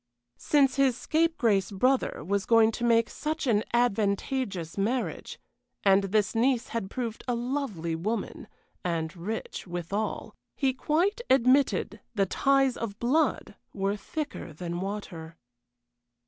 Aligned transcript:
Since 0.39 0.77
his 0.77 0.97
scapegrace 0.97 1.69
brother 1.69 2.23
was 2.25 2.47
going 2.47 2.71
to 2.71 2.83
make 2.83 3.07
such 3.07 3.45
an 3.45 3.63
advantageous 3.71 4.75
marriage, 4.75 5.39
and 5.83 6.05
this 6.05 6.33
niece 6.33 6.69
had 6.69 6.89
proved 6.89 7.23
a 7.27 7.35
lovely 7.35 7.93
woman, 7.95 8.47
and 8.83 9.15
rich 9.15 9.67
withal, 9.67 10.33
he 10.55 10.73
quite 10.73 11.21
admitted 11.29 12.01
the 12.15 12.25
ties 12.25 12.77
of 12.77 12.97
blood 12.97 13.53
were 13.75 13.95
thicker 13.95 14.51
than 14.53 14.79
water. 14.81 15.37